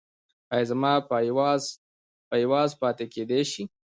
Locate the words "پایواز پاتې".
2.39-3.05